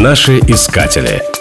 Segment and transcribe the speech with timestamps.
[0.00, 1.35] Наши искатели.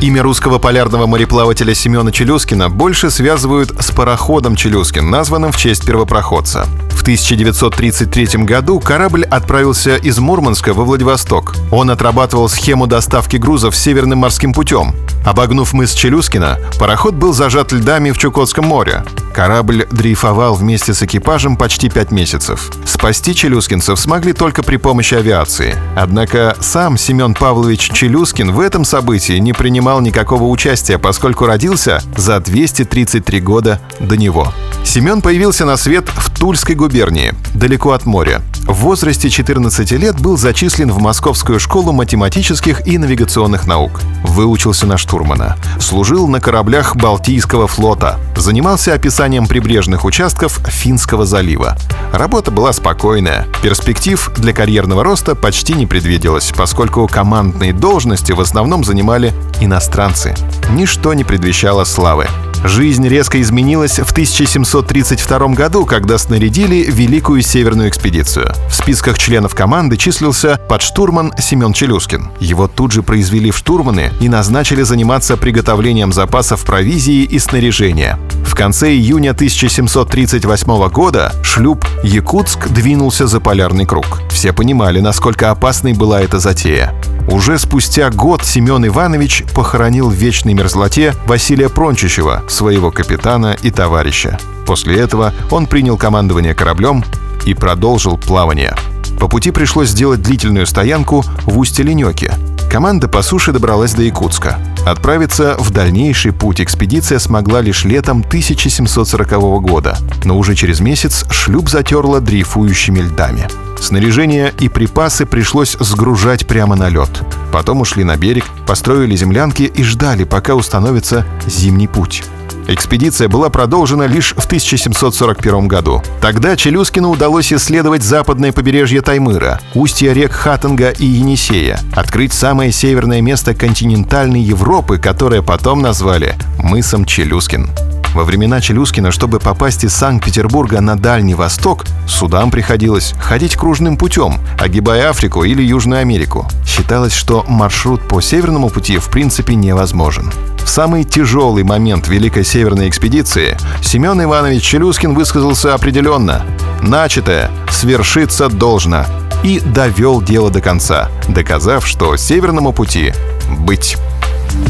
[0.00, 6.66] Имя русского полярного мореплавателя Семена Челюскина больше связывают с пароходом «Челюскин», названным в честь первопроходца.
[6.90, 11.54] В 1933 году корабль отправился из Мурманска во Владивосток.
[11.70, 14.94] Он отрабатывал схему доставки грузов северным морским путем.
[15.24, 19.04] Обогнув мыс Челюскина, пароход был зажат льдами в Чукотском море.
[19.34, 22.70] Корабль дрейфовал вместе с экипажем почти пять месяцев.
[22.84, 25.76] Спасти челюскинцев смогли только при помощи авиации.
[25.96, 32.40] Однако сам Семен Павлович Челюскин в этом событии не принимал никакого участия, поскольку родился за
[32.40, 34.52] 233 года до него.
[34.84, 38.40] Семен появился на свет в Тульской губернии, далеко от моря.
[38.66, 44.00] В возрасте 14 лет был зачислен в Московскую школу математических и навигационных наук.
[44.22, 45.56] Выучился на штурмана.
[45.78, 48.18] Служил на кораблях Балтийского флота.
[48.34, 51.76] Занимался описанием прибрежных участков Финского залива.
[52.10, 53.46] Работа была спокойная.
[53.62, 60.34] Перспектив для карьерного роста почти не предвиделось, поскольку командные должности в основном занимали иностранцы.
[60.70, 62.28] Ничто не предвещало славы.
[62.64, 68.53] Жизнь резко изменилась в 1732 году, когда снарядили Великую Северную экспедицию.
[68.68, 72.30] В списках членов команды числился подштурман Семен Челюскин.
[72.40, 78.18] Его тут же произвели в штурманы и назначили заниматься приготовлением запасов провизии и снаряжения.
[78.44, 84.20] В конце июня 1738 года шлюп «Якутск» двинулся за полярный круг.
[84.30, 86.94] Все понимали, насколько опасной была эта затея.
[87.28, 94.38] Уже спустя год Семен Иванович похоронил в вечной мерзлоте Василия Прончичева, своего капитана и товарища.
[94.66, 97.04] После этого он принял командование кораблем
[97.44, 98.74] и продолжил плавание.
[99.18, 102.32] По пути пришлось сделать длительную стоянку в устье Ленёки.
[102.70, 104.58] Команда по суше добралась до Якутска.
[104.84, 111.68] Отправиться в дальнейший путь экспедиция смогла лишь летом 1740 года, но уже через месяц шлюп
[111.68, 113.48] затерла дрейфующими льдами.
[113.80, 117.22] Снаряжение и припасы пришлось сгружать прямо на лед.
[117.52, 122.24] Потом ушли на берег, построили землянки и ждали, пока установится зимний путь.
[122.66, 126.02] Экспедиция была продолжена лишь в 1741 году.
[126.20, 133.20] Тогда Челюскину удалось исследовать западное побережье Таймыра, устья рек Хаттенга и Енисея, открыть самое северное
[133.20, 137.68] место континентальной Европы, которое потом назвали мысом Челюскин.
[138.14, 144.36] Во времена Челюскина, чтобы попасть из Санкт-Петербурга на Дальний Восток, судам приходилось ходить кружным путем,
[144.58, 146.46] огибая Африку или Южную Америку.
[146.64, 150.30] Считалось, что маршрут по Северному пути в принципе невозможен.
[150.64, 156.42] В самый тяжелый момент Великой Северной экспедиции Семен Иванович Челюскин высказался определенно.
[156.82, 159.04] Начатое свершиться должно.
[159.42, 163.12] И довел дело до конца, доказав, что Северному пути
[163.58, 163.98] быть.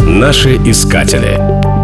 [0.00, 1.75] Наши искатели.